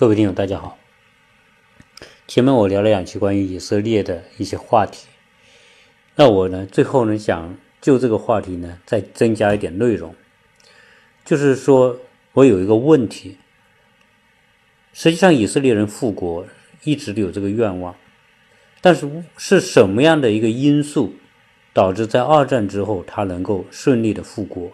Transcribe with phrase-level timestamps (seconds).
[0.00, 0.78] 各位听友，大家好。
[2.26, 5.06] 前面我聊了两期关于以色列的一些话题，
[6.16, 10.14] 那我呢，最后呢，想就这个话题呢，再增加一点内容，
[11.22, 11.98] 就是说
[12.32, 13.36] 我有一个问题，
[14.94, 16.46] 实际上以色列人复国
[16.84, 17.94] 一直都有这个愿望，
[18.80, 21.12] 但是是什么样的一个因素
[21.74, 24.72] 导致在二战之后他能够顺利的复国？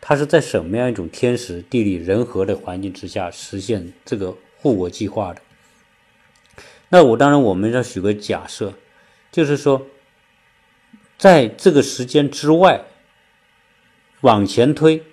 [0.00, 4.36] 他是在什么样一种天时地利人和的环境之下实现这个？
[4.66, 5.40] 复国计划的，
[6.88, 8.74] 那我当然我们要许个假设，
[9.30, 9.86] 就是说，
[11.16, 12.84] 在这个时间之外
[14.22, 15.04] 往前推，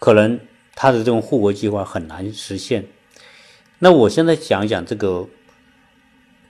[0.00, 0.40] 可能
[0.74, 2.88] 他的这种护国计划很难实现。
[3.78, 5.28] 那我现在讲讲这个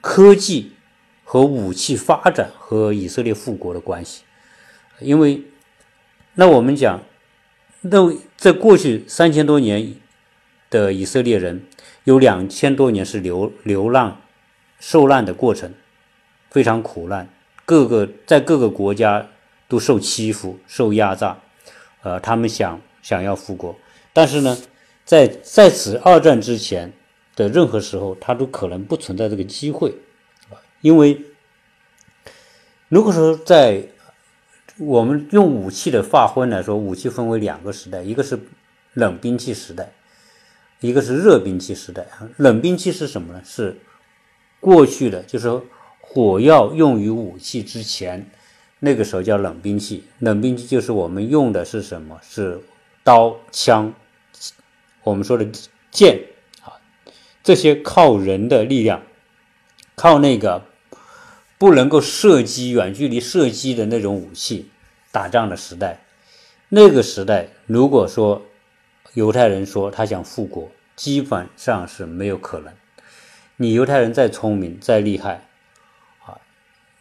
[0.01, 0.73] 科技
[1.25, 4.23] 和武器发展和以色列复国的关系，
[5.01, 5.43] 因为
[6.37, 7.03] 那我们讲，
[7.83, 9.95] 那在过去三千多年。
[10.71, 11.65] 的以色列人
[12.05, 14.21] 有两千多年是流流浪、
[14.79, 15.73] 受难的过程，
[16.51, 17.29] 非常苦难，
[17.65, 19.27] 各个在各个国家
[19.67, 21.39] 都受欺负、受压榨，
[22.03, 23.77] 呃，他们想想要复国，
[24.13, 24.59] 但是呢，
[25.05, 26.93] 在在此二战之前
[27.35, 29.95] 的任何时候，他都可能不存在这个机会，
[30.81, 31.23] 因为
[32.89, 33.83] 如果说在
[34.79, 38.39] 我们用武器的划分来说，武器分为两个时代，一个是
[38.95, 39.91] 冷兵器时代。
[40.81, 43.43] 一个是热兵器时代，冷兵器是什么呢？
[43.45, 43.77] 是
[44.61, 45.61] 过去的，就是
[46.01, 48.31] 火药用于武器之前，
[48.81, 50.05] 那个时候叫冷兵器。
[50.21, 52.21] 冷兵器就是我们用的是什么？
[52.23, 52.61] 是
[53.03, 53.93] 刀、枪，
[55.03, 55.47] 我们说的
[55.91, 56.21] 剑
[56.63, 56.79] 啊，
[57.43, 59.03] 这些靠人的力量，
[59.97, 60.65] 靠那个
[61.59, 64.71] 不能够射击、远距离射击的那种武器
[65.11, 66.05] 打仗的时代。
[66.69, 68.43] 那个时代，如果说
[69.19, 72.73] 犹太人说他想复国，基本上是没有可能。
[73.57, 75.45] 你犹太人再聪明再厉害，
[76.25, 76.39] 啊，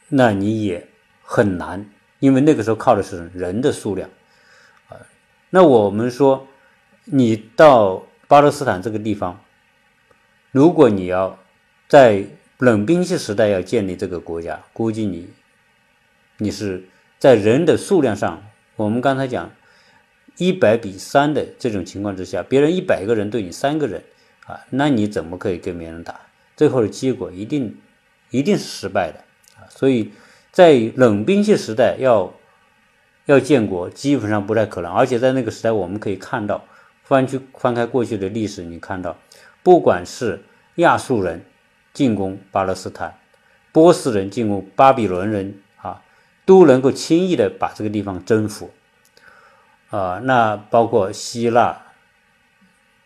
[0.10, 0.88] 那你也
[1.22, 4.10] 很难，因为那个时候靠的是人的数量，
[4.90, 4.98] 啊，
[5.52, 6.48] 那我们说，
[7.04, 9.40] 你到巴勒斯坦这个地方，
[10.50, 11.38] 如果你要
[11.88, 12.26] 在
[12.58, 15.30] 冷兵器时代要建立这个国家，估计你，
[16.38, 16.84] 你是
[17.20, 18.42] 在人的数量上，
[18.76, 19.52] 我们刚才讲。
[20.38, 24.04] 一百比三的这种情况之下，别人一百个人对你三个人，
[24.46, 26.20] 啊，那你怎么可以跟别人打？
[26.56, 27.78] 最后的结果一定
[28.30, 29.20] 一定是失败的
[29.60, 29.66] 啊！
[29.70, 30.12] 所以
[30.52, 32.34] 在冷兵器时代要
[33.26, 36.64] 要建国基本上不太可能，而且在那个时代我们可以看到，
[37.04, 39.18] 翻去翻开过去的历史，你看到
[39.64, 40.42] 不管是
[40.76, 41.44] 亚述人
[41.94, 43.18] 进攻巴勒斯坦，
[43.72, 46.02] 波斯人进攻巴比伦人啊，
[46.46, 48.70] 都能够轻易的把这个地方征服。
[49.90, 51.82] 啊，那包括希腊，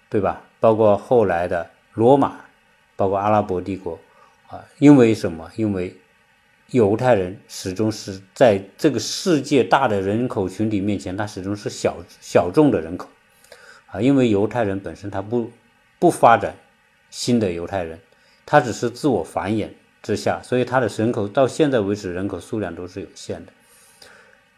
[0.09, 0.41] 对吧？
[0.59, 2.35] 包括后来的罗马，
[2.95, 3.99] 包括阿拉伯帝国，
[4.47, 5.49] 啊，因为什么？
[5.55, 5.95] 因为
[6.71, 13.07] 犹太人始终是在这个世界大的人口群体面前，他始终是小小众的人口，
[13.87, 15.51] 啊，因为犹太人本身他不
[15.99, 16.55] 不发展
[17.09, 17.99] 新的犹太人，
[18.45, 19.69] 他只是自我繁衍
[20.01, 23.51] 之下，所以他的人口到现在为止人口数量都是有限的。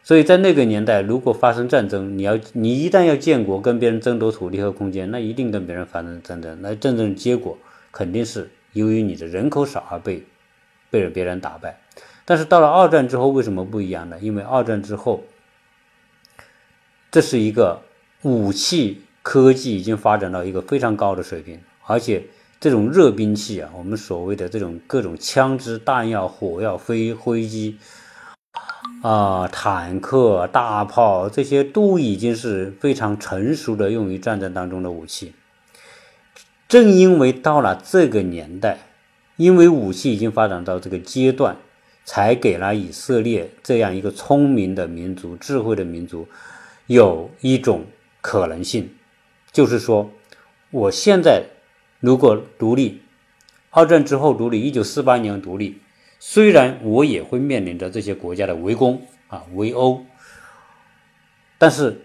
[0.05, 6.61] 所以在那个年代，如果发生战争，你要你一旦要建国，跟别人争夺土地和空间，那一定跟别人发生战争。
[6.61, 7.57] 那战争的结果
[7.89, 10.21] 肯定是由于你的人口少而被
[10.91, 11.79] 被别人打败。
[12.25, 14.19] 但是到了二战之后，为什么不一样呢？
[14.19, 15.23] 因为二战之后，
[17.09, 17.79] 这是一个
[18.23, 22.21] 武器科技已经发展到一个非常高的水平，而且
[22.59, 27.77] 这种热兵器啊，我们所谓的这种各种枪支、弹药、火药、飞飞机。
[29.03, 35.33] 啊，坦克、大炮这些都已经是非常成熟的用于战争当中的武器。
[36.69, 38.77] 正因为到了这个年代，
[39.35, 41.57] 因为武器已经发展到这个阶段，
[42.05, 46.25] 才给了以色列这样一个聪明的民族、智慧的民族
[46.87, 47.83] 有一种
[48.21, 48.89] 可能性，
[49.51, 50.09] 就是说，
[50.71, 51.43] 我现在
[51.99, 53.01] 如果独立，
[53.69, 55.81] 二战之后独立，一九四八年独立。
[56.25, 60.05] 虽然我也会面临着这些国家的围攻啊围殴，
[61.57, 61.99] 但是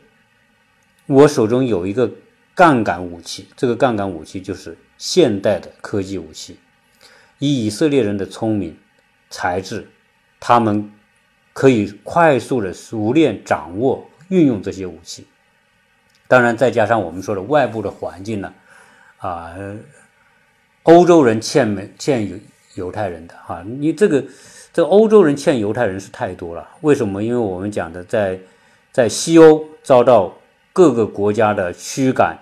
[1.07, 2.11] 我手中有一个
[2.53, 6.59] 杠杆武器，这个杠杆武器就是现代的科技武器。
[7.39, 8.77] 以以色列人的聪明
[9.31, 9.89] 才智，
[10.41, 10.93] 他们
[11.53, 15.29] 可以快速的熟练掌握运用这些武器。
[16.27, 18.53] 当然，再加上我们说的外部的环境呢，
[19.19, 19.55] 啊，
[20.83, 22.37] 欧洲人欠没欠有。
[22.79, 24.25] 犹太人的哈，你这个
[24.73, 26.67] 这欧洲人欠犹太人是太多了。
[26.83, 27.23] 为什么？
[27.23, 28.39] 因为我们讲的在
[28.93, 30.33] 在西欧遭到
[30.73, 32.39] 各个国家的驱赶、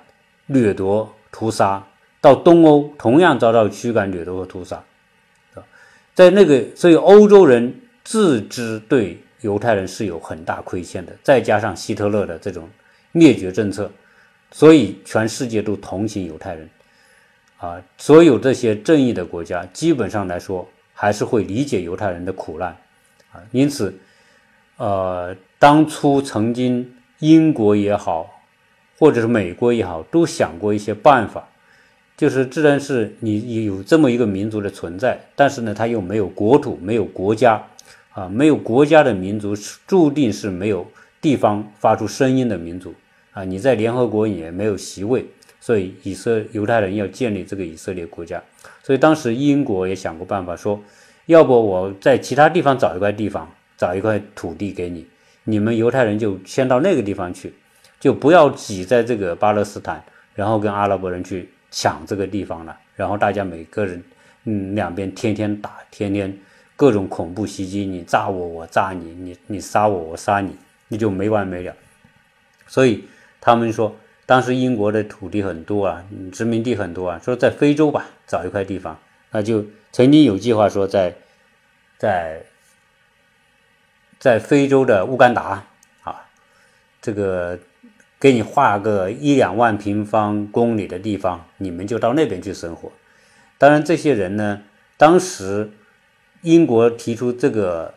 [0.49, 1.83] 掠夺、屠杀，
[2.21, 4.83] 到东欧同样遭到驱赶、掠夺和屠杀，
[6.15, 7.75] 在那个，所以欧洲人
[8.05, 12.69] 自知对犹太人是有很大亏欠的，再加上希特勒的这种
[13.13, 13.91] 灭绝政策，
[14.51, 16.69] 所以全世界都同情犹太人。
[17.59, 22.69] 啊，所有这些正义的国家，基本上来说还是会理解犹太人的苦难，
[23.33, 23.95] 啊，因此，
[24.77, 28.43] 呃，当初曾经英国也好，
[28.99, 31.49] 或者是美国也好，都想过一些办法，
[32.15, 37.67] 就是自然是你有这么一个民族的存在，但是呢，他又没有国土，没有国家，
[38.11, 39.55] 啊，没有国家的民族，
[39.87, 40.87] 注定是没有
[41.23, 42.95] 地方发出声音的民族，
[43.33, 45.27] 啊，你在联合国也没有席位。
[45.67, 48.41] 所以，以色犹太人要建立这个以色列国家。
[48.85, 50.81] 所以当时英国也想过办法，说，
[51.27, 55.05] 要不我在其他地方找一块地方，找一块土地给你，
[55.43, 57.53] 你们犹太人就先到那个地方去，
[57.99, 60.01] 就不要挤在这个巴勒斯坦，
[60.37, 62.79] 然后跟阿拉伯人去抢这个地方了。
[62.95, 64.01] 然后大家每个人，
[64.45, 66.33] 嗯，两边天天打，天天
[66.77, 70.55] 各种恐怖袭击，你炸我，我炸你，你你杀我，我杀你，
[70.87, 71.75] 你就没完没了。
[72.69, 73.03] 所以
[73.41, 73.93] 他们说。
[74.27, 78.99] 当时英国的土地很多啊，殖民地很多啊，说在非洲吧找一块地方，
[79.31, 81.15] 那就曾经有计划说在，
[81.97, 82.43] 在，
[84.19, 85.65] 在非洲的乌干达
[86.03, 86.27] 啊，
[87.01, 87.59] 这个
[88.19, 92.91] 给你划个一两万平方公里的地方，你们就到那边去生活。
[93.59, 94.63] 当然，这些人呢，
[94.97, 95.71] 当时
[96.43, 97.95] 英国提出这个。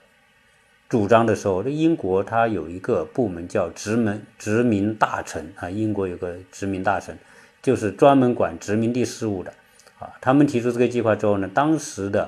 [0.90, 7.16] 主张的时候，这英国它有一个部门叫殖民殖民大臣啊，英国有个殖民大臣，
[7.62, 9.54] 就是专门管殖民地事务的
[10.00, 10.10] 啊。
[10.20, 12.28] 他们提出这个计划之后呢，当时的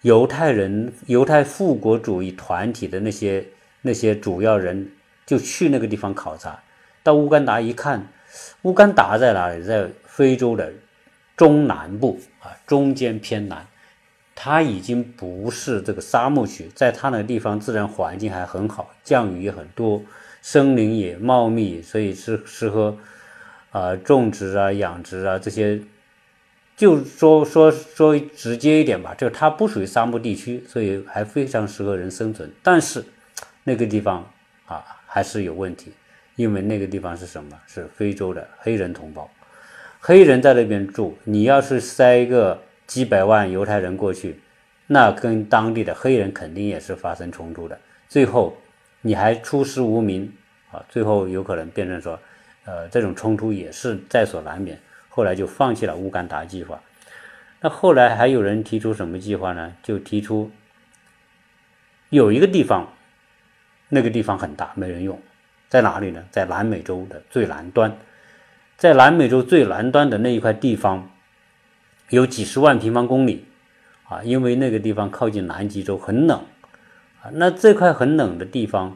[0.00, 3.46] 犹太人、犹太复国主义团体的那些
[3.82, 4.90] 那些主要人
[5.24, 6.58] 就去那个地方考察，
[7.04, 8.04] 到乌干达一看，
[8.62, 9.62] 乌干达在哪里？
[9.62, 10.72] 在非洲的
[11.36, 13.64] 中南部啊，中间偏南。
[14.34, 20.02] 它已经不是这个沙漠区，在它那个地方自然环境还很好，降雨也很多，
[20.40, 22.96] 森林也茂密，所以是适合
[23.70, 25.80] 啊种植啊养殖啊这些。
[26.74, 32.50] 就说说说直接一点吧，就它不属于沙漠地区，所以还非常适合人生存。
[32.62, 33.04] 但是
[33.64, 34.28] 那个地方
[34.64, 35.92] 啊还是有问题，
[36.34, 37.56] 因为那个地方是什么？
[37.66, 39.30] 是非洲的黑人同胞，
[40.00, 42.60] 黑人在那边住，你要是塞一个。
[42.92, 44.38] 几百万犹太人过去，
[44.86, 47.78] 那跟当地的黑人肯定也是发生冲突的。
[48.06, 48.54] 最后
[49.00, 50.30] 你还出师无名
[50.70, 52.20] 啊，最后有可能变成说，
[52.66, 54.78] 呃，这种冲突也是在所难免。
[55.08, 56.78] 后来就放弃了乌干达计划。
[57.62, 59.74] 那后来还有人提出什么计划呢？
[59.82, 60.50] 就提出
[62.10, 62.92] 有一个地方，
[63.88, 65.18] 那个地方很大，没人用，
[65.70, 66.22] 在哪里呢？
[66.30, 67.96] 在南美洲的最南端，
[68.76, 71.08] 在南美洲最南端的那一块地方。
[72.12, 73.42] 有几十万平方公里，
[74.06, 76.38] 啊，因为那个地方靠近南极洲，很冷，
[77.22, 78.94] 啊，那这块很冷的地方，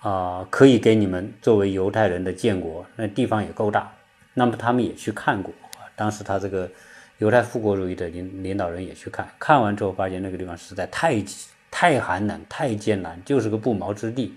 [0.00, 3.90] 啊，可以给你们作为犹太人的建国，那地方也够大，
[4.34, 5.50] 那么他们也去看过，
[5.96, 6.70] 当时他这个
[7.16, 11.24] 犹太复国主义的领领导人也去看，看完之后发现那个地方实在太
[11.70, 14.34] 太寒冷、太艰难，就是个不毛之地，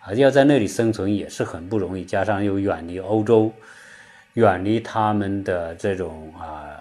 [0.00, 3.50] 啊，要在那里生存也是很不容易，加上又远离欧洲，
[4.34, 6.75] 远离他们的这种啊。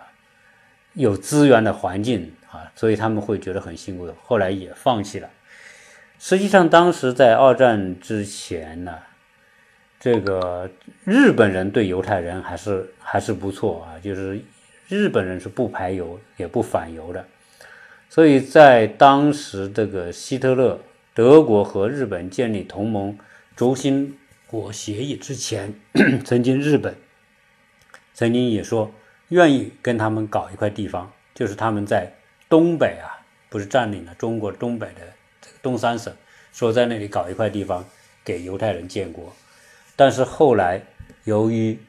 [0.95, 5.29] 有资源的环境啊，所以他们会觉得很辛苦，后来也放弃了。
[6.17, 8.97] 实际上，当时在二战之前呢，
[9.99, 10.69] 这个
[11.03, 14.39] 日本人对犹太人还是还是不错啊，就是
[14.87, 17.25] 日本人是不排犹也不反犹的。
[18.09, 20.79] 所以在当时这个希特勒
[21.13, 23.17] 德国和日本建立同盟
[23.57, 25.73] 轴心国协议之前，
[26.23, 26.95] 曾经日本
[28.13, 28.89] 曾经也说。
[29.29, 32.13] 愿意跟他们搞一块地方，就是他们在
[32.47, 35.01] 东北啊，不是占领了中国东北的
[35.63, 36.13] 东三省，
[36.53, 37.83] 说在那里搞一块地方
[38.23, 39.33] 给犹太人建国。
[39.95, 40.81] 但是后来
[41.23, 41.79] 由于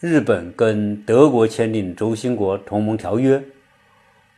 [0.00, 3.42] 日本跟德国签订轴心国同盟条约，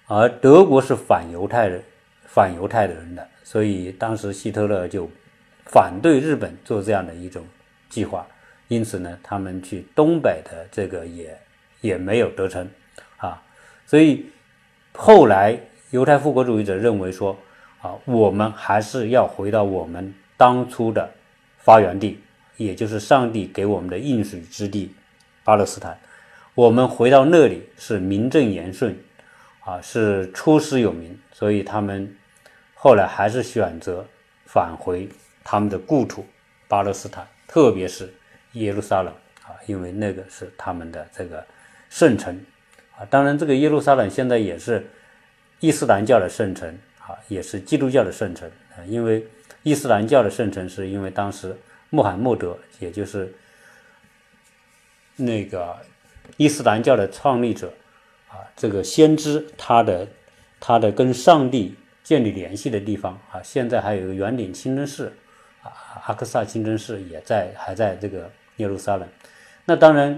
[0.06, 1.82] 而德国是反犹太人、
[2.24, 5.08] 反犹太的人的，所以当时希特勒就
[5.66, 7.46] 反对日本做这样的一种
[7.88, 8.26] 计划。
[8.66, 11.38] 因此呢，他们去东北的这个也。
[11.86, 12.68] 也没有得逞，
[13.18, 13.40] 啊，
[13.86, 14.26] 所以
[14.92, 15.58] 后来
[15.90, 17.38] 犹太复国主义者认为说，
[17.80, 21.08] 啊，我们还是要回到我们当初的
[21.58, 22.18] 发源地，
[22.56, 24.92] 也就是上帝给我们的应许之地
[25.44, 25.96] 巴勒斯坦，
[26.54, 28.98] 我们回到那里是名正言顺，
[29.60, 32.16] 啊，是出师有名，所以他们
[32.74, 34.04] 后来还是选择
[34.44, 35.08] 返回
[35.44, 36.26] 他们的故土
[36.66, 38.12] 巴勒斯坦，特别是
[38.52, 39.12] 耶路撒冷，
[39.44, 41.46] 啊，因为那个是他们的这个。
[41.90, 42.40] 圣城
[42.96, 43.04] 啊。
[43.10, 44.86] 当然，这个耶路撒冷现在也是
[45.60, 48.84] 伊斯兰教的圣城啊，也是基督教的圣城啊。
[48.86, 49.26] 因为
[49.62, 51.56] 伊斯兰教的圣城是因为当时
[51.90, 53.32] 穆罕默德，也就是
[55.16, 55.76] 那个
[56.36, 57.72] 伊斯兰教的创立者
[58.28, 60.06] 啊，这个先知他的
[60.60, 65.12] 他的跟上帝建立联系的地方啊，现在还有一个圆顶清真寺。
[66.04, 69.08] 阿克萨清真寺也在，还在这个耶路撒冷。
[69.64, 70.16] 那当然，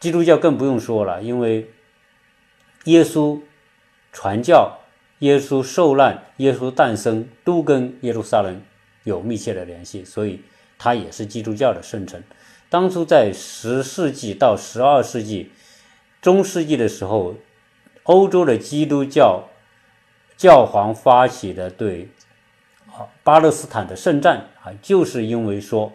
[0.00, 1.70] 基督教更不用说了，因为
[2.84, 3.40] 耶稣
[4.12, 4.78] 传教、
[5.20, 8.60] 耶稣受难、耶稣诞生都跟耶路撒冷
[9.04, 10.40] 有密切的联系，所以
[10.78, 12.22] 它也是基督教的圣城。
[12.70, 15.50] 当初在十世纪到十二世纪
[16.20, 17.34] 中世纪的时候，
[18.04, 19.48] 欧洲的基督教
[20.36, 22.08] 教皇发起的对。
[23.22, 25.92] 巴勒斯坦的圣战啊，就是因为说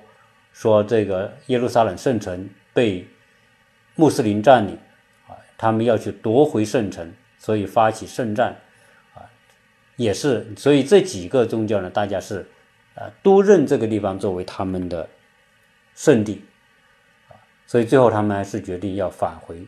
[0.54, 3.06] 说这个耶路撒冷圣城被
[3.96, 4.78] 穆斯林占领
[5.28, 8.56] 啊，他们要去夺回圣城，所以发起圣战
[9.14, 9.24] 啊，
[9.96, 12.46] 也是所以这几个宗教呢，大家是
[12.96, 15.08] 啊都认这个地方作为他们的
[15.96, 16.44] 圣地
[17.30, 19.66] 啊，所以最后他们还是决定要返回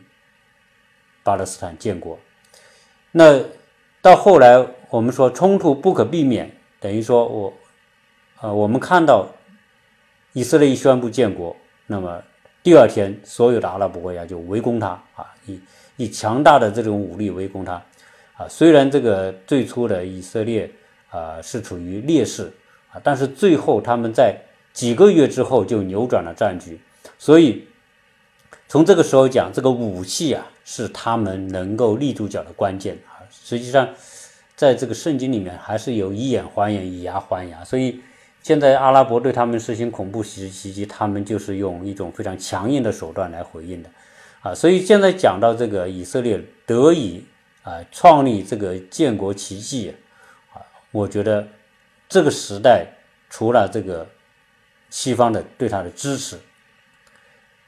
[1.22, 2.18] 巴勒斯坦建国。
[3.12, 3.42] 那
[4.02, 6.50] 到后来我们说冲突不可避免。
[6.78, 7.52] 等于说，我，
[8.42, 9.26] 呃，我们看到
[10.34, 11.56] 以色列一宣布建国，
[11.86, 12.22] 那么
[12.66, 15.60] 第二天，所有的阿拉伯国家就围攻他啊，以
[15.98, 17.74] 以强大的这种武力围攻他
[18.36, 18.48] 啊。
[18.48, 20.68] 虽然这个最初的以色列
[21.08, 22.52] 啊是处于劣势
[22.90, 24.36] 啊，但是最后他们在
[24.72, 26.76] 几个月之后就扭转了战局。
[27.16, 27.64] 所以
[28.66, 33.22] 从这个时候讲，这个武器啊是他们能够立住脚的关键啊。
[33.30, 33.88] 实际上。
[34.56, 37.62] 在这个圣经里面，还是有以眼还眼，以牙还牙。
[37.62, 38.00] 所以，
[38.46, 43.90] 现在阿拉伯对他们实行恐怖袭袭击，他们就是用一种非常强硬的手段来回应的，
[44.40, 44.54] 啊。
[44.54, 47.24] 所以现在讲到这个以色列得以
[47.64, 49.92] 啊创立这个建国奇迹，
[50.52, 50.62] 啊，
[50.92, 51.48] 我觉得
[52.08, 52.86] 这个时代
[53.28, 54.06] 除了这个
[54.90, 56.38] 西方的对他的支持，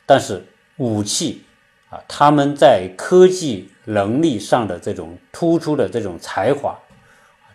[0.06, 0.44] 但是
[0.76, 1.42] 武器。
[1.90, 6.78] 啊，他们在科技能力上的这种突出的这种才华，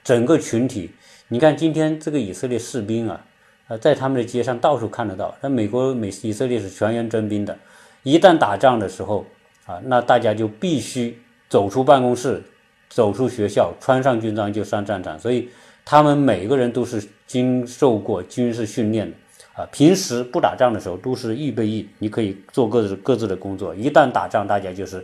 [0.04, 0.92] 整个群体，
[1.34, 3.20] 你看今天这个以色列士兵啊，
[3.68, 5.34] 啊，在他们的街上到处看得到。
[5.42, 7.58] 那美国美以色列是全员征兵的，
[8.04, 9.26] 一旦打仗的时候
[9.66, 11.18] 啊，那大家就必须
[11.50, 12.40] 走出办公室，
[12.88, 15.18] 走出学校，穿上军装就上战场。
[15.18, 15.50] 所以
[15.84, 19.18] 他们每个人都是经受过军事训练的。
[19.56, 23.74] 啊，平时不打仗的时候都是预备役，你可以做各自各自的工作。
[23.74, 25.04] 一旦打仗，大家就是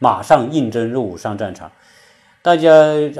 [0.00, 1.70] 马上应征入伍上战场。
[2.42, 2.72] 大家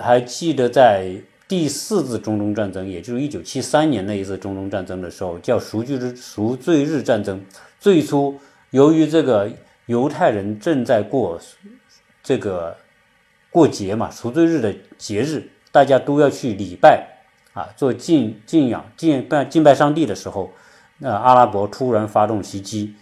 [0.03, 1.12] 还记得在
[1.49, 7.43] 第四次中东战争，也就是一九七三年那一次中东战争的时候，叫赎罪日赎罪日战争。
[7.81, 8.38] 最初
[8.71, 9.50] 由于这个
[9.87, 11.40] 犹太人正在过
[12.23, 12.76] 这个
[13.50, 17.02] 过节嘛，赎罪日的节日，大家都要去礼拜
[17.55, 20.52] 啊，做敬敬仰敬拜敬拜上帝的时候。
[20.99, 22.93] 那阿拉伯突然发动袭击，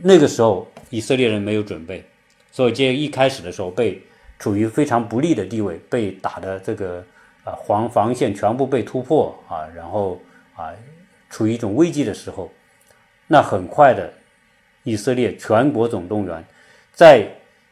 [0.00, 2.02] 那个时候以色列人没有准备，
[2.50, 4.02] 所以这一开始的时候被
[4.38, 7.04] 处于非常不利的地位，被打的这个
[7.44, 10.20] 啊防防线全部被突破啊，然后
[10.54, 10.72] 啊
[11.30, 12.50] 处于一种危机的时候，
[13.26, 14.12] 那很快的
[14.82, 16.44] 以色列全国总动员，
[16.92, 17.28] 在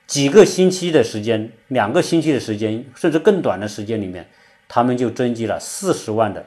[0.07, 4.29] 几个星期的时间，两个星期的时间，甚至更短的时间里面，
[4.69, 6.45] 他们就征集了四十万的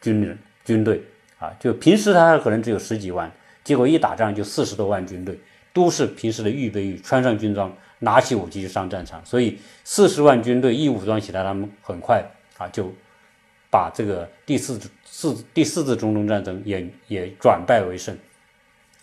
[0.00, 1.02] 军人军队。
[1.38, 3.30] 啊，就平时他可能只有十几万，
[3.62, 5.38] 结果一打仗就四十多万军队，
[5.72, 9.24] 都是平时的预备役，穿上军装，拿起武器就上战场。
[9.24, 12.24] 所以四十万军队一武装起来，他们很快
[12.58, 12.92] 啊就
[13.70, 18.16] 把这个第四四第四次中东战争也也转败为胜。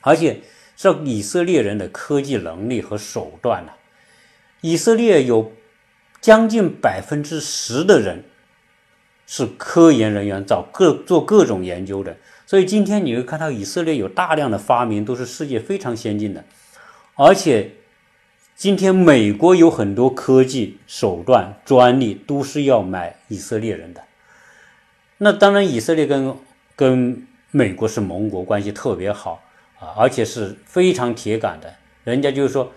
[0.01, 0.39] 而且
[0.75, 3.71] 这以色列人的科技能力和手段呢，
[4.61, 5.51] 以色列有
[6.21, 8.23] 将近百分之十的人。
[9.27, 16.45] 是科研人员找各做各种研究的，所以今天你会看到以色列有大量的发明都是世界非常先进的，
[17.15, 17.71] 而且
[18.55, 24.01] 今天美国有很多科技手段专利都是要买以色列人的。
[25.17, 26.33] 那当然，以色列跟
[26.75, 29.43] 跟美国是盟国关系特别好
[29.79, 31.73] 啊，而且是非常铁杆的，
[32.05, 32.71] 人家就是说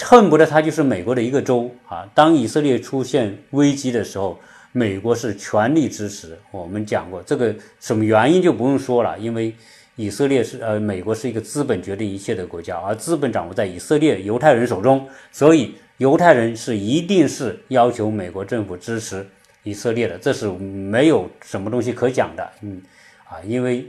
[0.00, 2.08] 恨不得他就是美国的一个州啊。
[2.14, 4.40] 当以色列出现危机的时候。
[4.74, 9.54] 美国是全力支持，我们讲过这个什么原因就不用说了，因为
[9.96, 19.26] 以色列是呃，美国是一个资本决定一切的国家，而资本掌握在以色列犹太人手中，所以犹太人是一定是要求美国政府支持
[19.62, 22.80] 以色列的，这是没有什么东西可讲的，嗯，
[23.24, 23.86] 啊，因为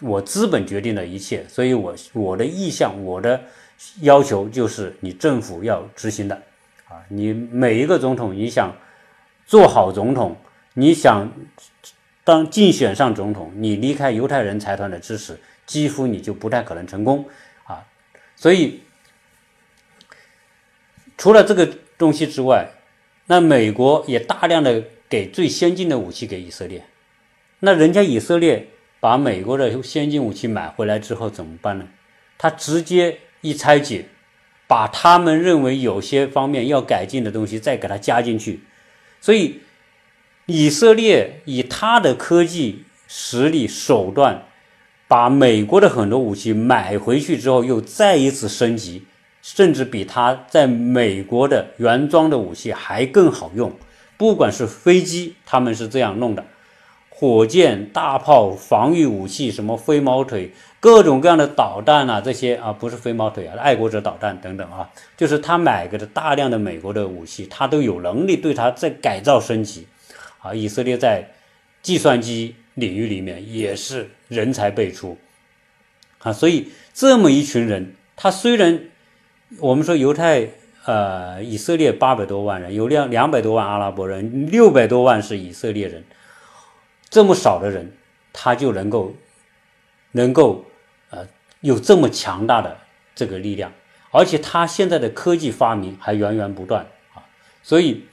[0.00, 3.40] 我资本决定了一切，所以我我的意向，我的
[4.00, 6.34] 要求就是你政府要执行的
[6.88, 7.00] 啊！
[7.08, 8.72] 你每一个总统，你想
[9.46, 10.36] 做好总统，
[10.74, 11.30] 你想
[12.24, 17.28] 当竞选上总统，你离开犹太人财团的支持，几乎你就不太可能成功
[17.64, 17.84] 啊！
[18.36, 18.80] 所以
[21.16, 22.68] 除了这个东西之外，
[23.26, 26.84] 那美国也大量的给最先进的武器给以色列，
[27.60, 28.68] 那人家以色列。
[29.02, 31.88] 把美国的先进武器买回来之后怎么办呢？
[32.38, 34.04] 他直接一拆解，
[34.68, 38.60] 把他们认为有些方面要改进的东西再给它加进去。
[39.20, 39.60] 所以，
[40.46, 44.42] 以色列以他的科技实力手段，
[45.06, 49.04] 把美国的很多武器买回去之后，又再一次升级，
[49.40, 53.72] 甚至比他在美国的原装的武器还更好用。
[54.16, 56.44] 不管是飞机，他们是这样弄的。
[57.08, 69.86] 火箭、大炮、防御武器，什么飞毛腿，各种各样的导弹啊，这些啊不是飞毛腿啊，爱国者导弹等等啊，就是他买给的大量的美国的武器，他都有能力对他再改造升级
[70.42, 70.54] 啊。
[70.54, 71.30] 以色列在
[71.80, 75.16] 计算机领域里面也是人才辈出
[76.18, 78.84] 啊，所以这么一群人，他虽然
[79.58, 80.48] 我们说犹太
[80.84, 86.04] 呃以色列八百多万人，有两两百多万阿拉伯人，六百多万是以色列人。
[87.10, 87.92] 这么少的人，
[88.32, 89.14] 他就能够，
[90.12, 90.64] 能够，
[91.10, 91.28] 呃，
[91.60, 92.78] 有这么强大的
[93.14, 93.70] 这个力量，
[94.10, 97.20] 而且他现在的科技发明还源源不断啊，
[97.62, 98.04] 所以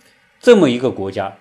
[0.42, 1.34] 这么一个国家，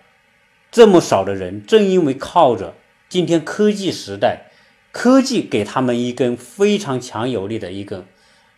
[0.70, 2.74] 这么少的人，正因为靠着
[3.08, 4.50] 今天科技时代，
[4.92, 8.04] 科技给他们一根非常强有力的一个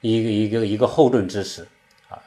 [0.00, 1.68] 一个一个一个后盾支持
[2.08, 2.18] 啊，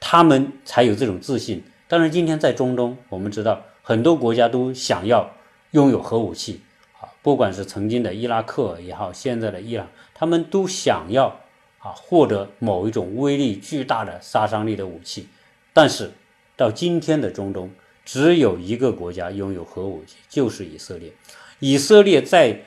[0.00, 1.62] 他们才有这种自信。
[1.88, 5.30] 当然，今天在中东，我们知道很多国家都想要。
[5.74, 6.60] 拥有核武器
[7.00, 11.40] 啊，不管是曾经的伊拉克也好，现在的伊朗，他们都想要
[11.80, 15.26] 啊获得某一种威力巨大的杀伤力的武器。
[15.72, 16.12] 但是
[16.56, 17.72] 到今天的中东，
[18.04, 21.12] 只有一个国家拥有核武器，就是以色列。
[21.58, 22.60] 以色列在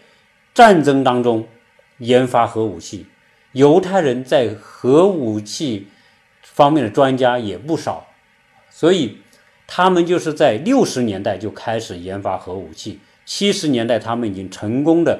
[0.54, 1.47] 战争当中
[2.00, 3.06] 研发核武器，
[3.52, 5.88] 犹太人在核武器
[6.41, 8.08] 方面的专家也不少，
[8.69, 9.17] 所以。
[9.69, 15.19] 他们就是在六十年代就开始研发核武器，七十年代他们已经成功的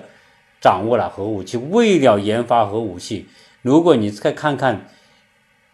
[0.62, 1.58] 掌握了核武器。
[1.58, 3.28] 为了研发核武器，
[3.62, 4.88] 如果你再看看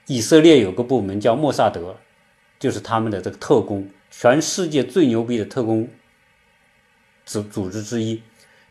[0.08, 1.97] 以色列有个部门叫莫萨德，
[2.58, 5.89] 就是他们的这个特工，全世界最牛逼的特工
[7.26, 8.21] 组组织之一。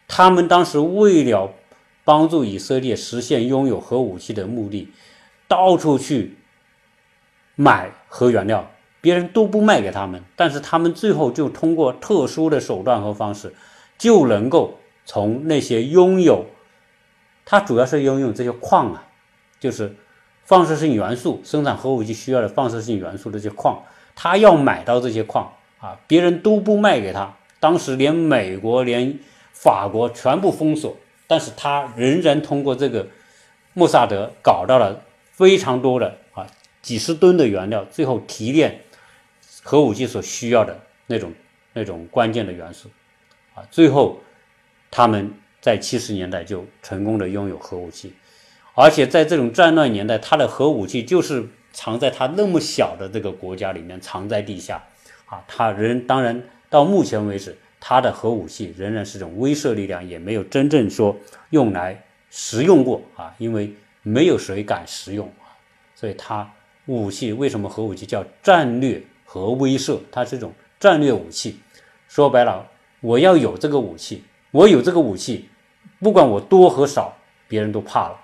[0.06, 1.52] 他们当时为了
[2.04, 4.88] 帮助以色列实现拥有核武器的目的，
[5.48, 6.36] 到处去
[7.56, 8.70] 买核原料。
[9.00, 13.52] 别人都不卖给他们，但是他们最后就通过特殊的手段和方式，
[13.98, 16.46] 就能够从那些拥有，
[17.44, 19.08] 它主要是拥有这些矿啊，
[19.58, 19.96] 就是
[20.44, 23.82] 放射性元素生产核武器需要的放射性元素的这些矿，
[24.14, 27.34] 他要买到这些矿啊，别人都不卖给他。
[27.58, 29.18] 当时连美国、连
[29.52, 30.96] 法国全部封锁，
[31.26, 33.06] 但是他仍然通过这个
[33.74, 36.46] 莫萨德搞到了非常多的啊
[36.80, 38.80] 几十吨的原料，最后提炼。
[39.64, 41.32] 核武器所需要的那种
[41.72, 42.90] 那种关键的元素，
[43.54, 44.20] 啊，最后
[44.90, 48.12] 他们在七十年代就成功的拥有核武器，
[48.74, 54.82] 而且在这种战乱年代，他的核武器就是藏在他那么小的这个国家里面，藏在地下，
[55.26, 61.16] 啊，他仍当然到目前为止，他的核武器仍然是种威慑力量，也没有真正说
[61.50, 65.50] 用来实用过啊，因为没有谁敢实用啊，
[65.94, 66.50] 所以他
[66.86, 69.02] 武器为什么核武器叫战略？
[69.24, 71.58] 核威慑，它是一种战略武器。
[72.06, 72.68] 说白了，
[73.00, 75.48] 我要有这个武器，我有这个武器，
[76.00, 77.16] 不管我多和少，
[77.48, 78.20] 别人都怕了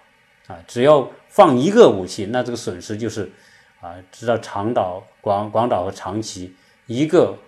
[0.49, 0.59] 啊！
[0.67, 3.31] 只要放一个武器，那这个损失就是
[3.81, 6.55] 啊，知道长岛、广广岛和长崎
[6.87, 7.39] 一个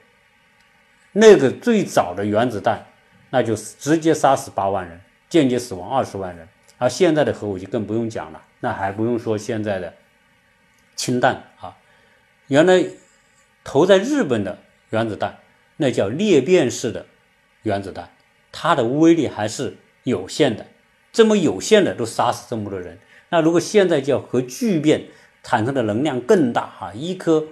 [1.12, 2.86] 那个最早的原子弹，
[3.30, 6.48] 那就直接杀死八万人，间接死亡二十万人。
[6.78, 9.92] 而现在的核武器更不用讲了，那还不用说现在的
[10.96, 11.76] 氢弹啊，
[12.46, 12.84] 原来。
[13.62, 15.38] 投在日本的原子弹，
[15.76, 17.04] 那叫裂变式的
[17.62, 18.10] 原子弹，
[18.50, 20.66] 它的威力还是有限的。
[21.12, 22.98] 这么有限的都杀死这么多人，
[23.30, 25.06] 那如果现在叫核聚变，
[25.42, 27.46] 产生的能量更大哈，一颗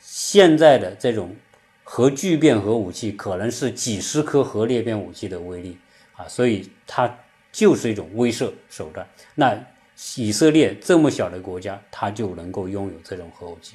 [0.00, 1.34] 现在的这种
[1.84, 5.78] 核聚变核武器可能是几十颗核裂变武器的威力
[6.16, 7.18] 啊，所以它
[7.50, 9.08] 就是一种威慑手段。
[9.36, 9.58] 那
[10.16, 13.74] 以色列这么小的国家，它就能够拥有这种核武器。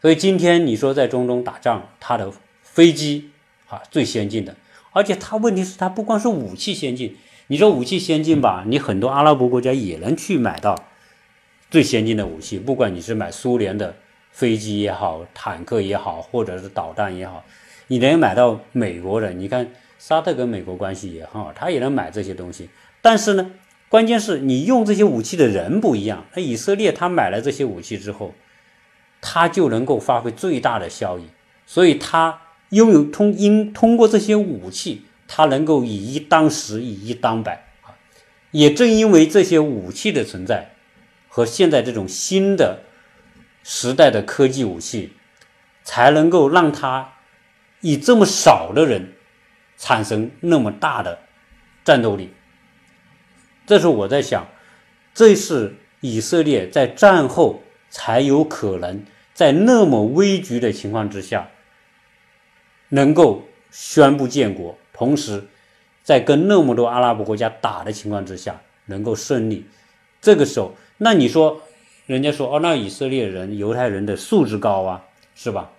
[0.00, 3.30] 所以今天你说在中东打仗，它的飞机
[3.68, 4.56] 啊最先进的，
[4.92, 7.14] 而且它问题是，它不光是武器先进，
[7.50, 10.84] 你说武器先进吧，你很多阿拉伯国家也能去买到
[11.68, 13.96] 最先进的武器，不管你是买苏联的
[14.30, 17.44] 飞机也好，坦克也好，或者是导弹也好，
[17.88, 19.32] 你能买到美国的。
[19.32, 22.68] 你看沙特跟美国关系也很好，他也能买这些东西。
[23.02, 23.50] 但是呢，
[23.88, 26.24] 关键是你用这些武器的人不一样。
[26.36, 28.32] 那以色列他买了这些武器之后，
[29.20, 31.24] 他就能够发挥最大的效益，
[31.66, 37.94] 所以他拥有通因通过这些武器，他能够以一当十，以一当百啊。
[38.50, 40.72] 也正因为这些武器的存在
[41.28, 42.82] 和现在这种新的
[43.62, 45.12] 时代的科技武器，
[45.84, 47.12] 才能够让他
[47.80, 49.12] 以这么少的人
[49.78, 51.20] 产生那么大的
[51.84, 52.34] 战斗力。
[53.66, 54.48] 这是我在想，
[55.14, 61.48] 这是以色列在战后才有可能在那么危局的情况之下，
[62.88, 65.42] 能够宣布建国，同时
[66.02, 69.64] 在跟那么多阿拉伯国家打的情况之下能够胜利。
[70.20, 71.62] 这个时候，那你说，
[72.04, 75.02] 人家说哦，那以色列人、犹太人的素质高啊，
[75.34, 75.70] 是吧？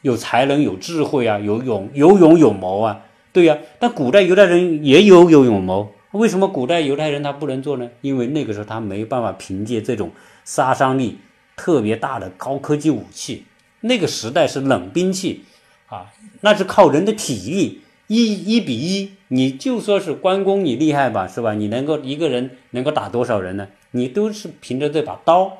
[0.00, 3.58] 有才能、有智慧啊，有勇、有勇有谋啊，对呀。
[3.78, 5.92] 但古代犹太人也有有勇谋。
[6.12, 7.90] 为什么古代犹太人他不能做呢？
[8.00, 10.10] 因为那个时候他没办法凭借这种
[10.46, 11.18] 杀伤力
[11.56, 13.44] 特别大的高科技武器，
[13.82, 15.44] 那个时代是冷兵器
[15.88, 16.06] 啊，
[16.40, 21.54] 那是靠人的体力一一比一，你就说是关公你厉害吧，是吧？
[21.54, 23.68] 你能够一个人能够打多少人呢？
[23.90, 25.52] 你都是凭着这把刀，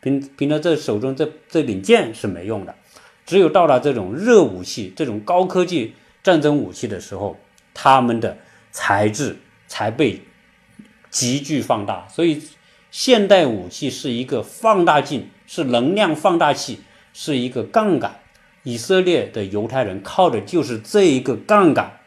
[0.00, 2.74] 凭凭着这手中这这柄剑是没用的，
[3.26, 7.36] 只有到了这种热武器、这种高科技战争武器的时候，
[7.74, 8.38] 他们的
[8.70, 9.36] 材质。
[9.72, 10.20] 才被
[11.10, 12.42] 急剧放大，所以
[12.90, 16.80] 现代武器是一个放大镜，是能量放大器，
[17.12, 18.18] 是一个杠杆。
[18.62, 22.00] 以色列的犹太人靠的就是这一个杠杆，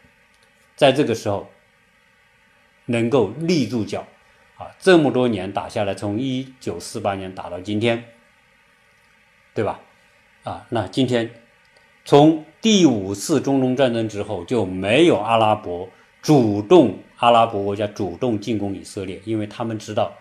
[0.76, 1.50] 在这个时候
[2.86, 4.06] 能够立住脚
[4.56, 4.70] 啊！
[4.78, 8.04] 这么多年打下来，从一九四八年打到今天，
[9.54, 9.80] 对吧？
[10.44, 11.30] 啊，那今天
[12.04, 15.88] 从第五次中东战争之后就没有阿拉伯
[16.22, 16.98] 主动。
[17.16, 20.12] 阿拉伯国家主动进攻以色列，因为他们知道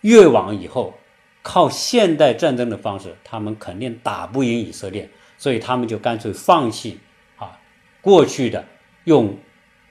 [0.00, 0.94] 越往以后
[1.42, 7.00] 靠现代战争的方式，他们肯定打不赢以色列，所以他们就干脆放弃
[7.38, 7.58] 啊
[8.02, 8.66] 过去的
[9.04, 9.38] 用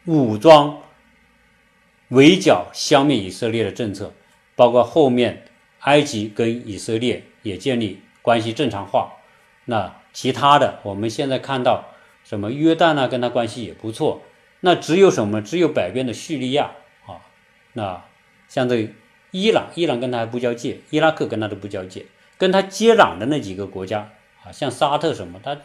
[0.06, 0.78] 武装
[2.10, 4.14] 围剿消灭以色列的政策，
[4.56, 5.46] 包括后面
[5.80, 9.14] 埃及跟以色列也建立关系正常化。
[9.66, 11.86] 那其他的，我们现在看到
[12.24, 14.22] 什么约旦啊，跟他关系也不错。
[14.60, 15.42] 那只有什么？
[15.42, 16.72] 只有北边的叙利亚
[17.08, 17.26] 啊，
[17.74, 18.04] 那
[18.48, 18.94] 像这
[19.32, 22.06] 伊朗，伊朗跟他还不交界，伊拉克跟他都不交界，
[22.38, 24.12] 跟他接壤的那几个国家
[24.44, 25.58] 啊，像沙特什么，他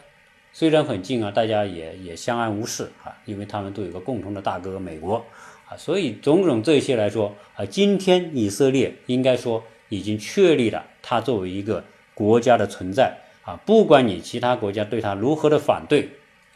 [0.53, 5.25] 虽然很近啊，大家也也相安无事啊，因为他们都有个共同的大哥美国
[5.67, 11.83] 啊，所以种种这些来说啊，今天以色列应该说已经确立了他作为一个
[12.13, 16.09] 国家的存在啊，不管你其他国家对他如何的反对，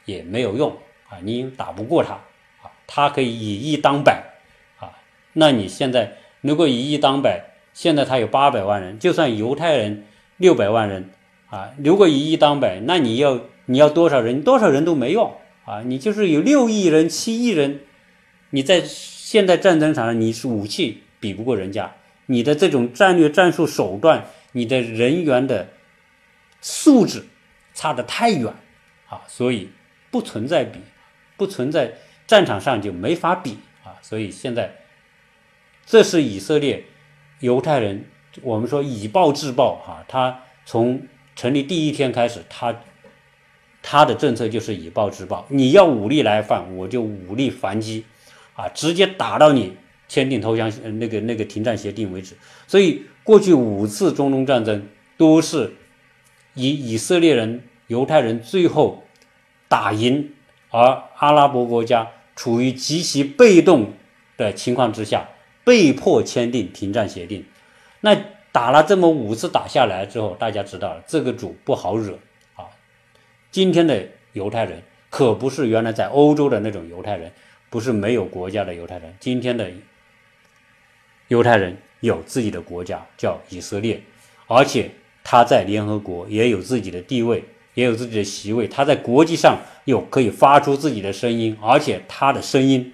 [0.05, 0.75] 也没有用
[1.09, 2.19] 啊，你打不过他。
[2.91, 4.23] 他可以以一当百，
[4.79, 4.89] 啊，
[5.33, 11.07] 那你现在如果以一当百，现在他有八百万人，就算犹太人六百万人，
[11.49, 14.43] 啊，如果以一当百，那你要你要多少人？
[14.43, 15.35] 多少人都没用
[15.65, 15.81] 啊！
[15.85, 17.81] 你就是有六亿人、七亿人，
[18.51, 21.95] 你在现在战争场上，你是武器比不过人家，
[22.27, 25.69] 你的这种战略战术手段，你的人员的
[26.61, 27.25] 素质
[27.73, 28.53] 差得太远
[29.07, 29.69] 啊，所以
[30.11, 30.79] 不存在比，
[31.37, 31.93] 不存在。
[32.27, 34.71] 战场上就没法比啊，所以现在
[35.83, 36.83] 这是以色列
[37.39, 38.05] 犹太人，
[38.43, 41.01] 我们说以暴制暴啊，他从
[41.39, 42.81] 成立第一天开始，他
[43.81, 48.03] 他的政策就是以暴制暴，你要武力来犯，我就武力反击
[48.55, 49.77] 啊，直接打到你
[50.09, 52.35] 签订投降那个那个停战协定为止。
[52.67, 55.75] 所以过去五次中东战争都是
[56.55, 59.05] 以以色列人犹太人最后
[59.69, 60.31] 打赢，
[60.71, 62.09] 而阿拉伯国家。
[62.35, 63.91] 处于极其被动
[64.37, 65.27] 的情况之下，
[65.65, 67.43] 被迫签订停战协定。
[67.99, 68.15] 那
[68.51, 72.17] 打了这么五次打下来之后，大家知道了这个主不好惹
[72.55, 72.65] 啊。
[73.51, 77.31] 今天的犹太人可不是原来在欧洲的那种犹太人，
[77.69, 79.15] 不是没有国家的犹太人。
[79.19, 79.69] 今天的
[81.27, 84.01] 犹太人有自己的国家，叫以色列，
[84.47, 84.91] 而且
[85.23, 87.43] 他在联合国也有自己的地位。
[87.75, 92.93] 也有自己的席位，他在国际上有可以发出自己的声音，而且他的声音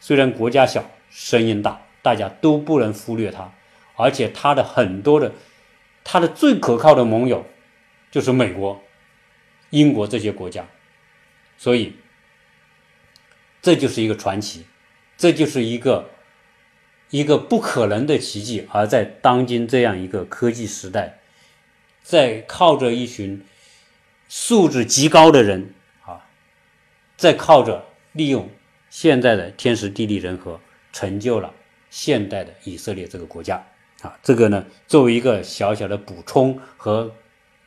[0.00, 3.52] 虽然国家小，声音大，大家都不能忽略他。
[3.96, 5.32] 而且他的很多的，
[6.02, 7.46] 他的最可靠的盟友
[8.10, 8.82] 就是美国、
[9.70, 10.66] 英国这些国家，
[11.56, 11.94] 所以
[13.62, 14.66] 这就是一个传奇，
[15.16, 16.10] 这就是一个
[17.10, 21.20] 一个不可能的奇迹，而在当今这样一个科技时代，
[22.02, 23.44] 在靠着一群
[24.28, 25.72] 素质极高的人
[26.04, 26.26] 啊，
[27.16, 28.50] 在靠着利用
[28.90, 30.60] 现在的天时地利人和，
[30.92, 31.54] 成就了
[31.90, 33.64] 现代的以色列这个国家。
[34.04, 34.16] 啊。
[34.22, 37.10] 这个呢，作为一个小小的补充和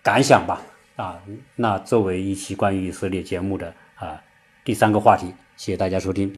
[0.02, 0.62] 感想吧
[0.95, 1.21] 啊。
[1.56, 4.21] 那作为一期关于以色列节目的啊
[4.63, 6.34] 第三个话题，谢谢大家收听。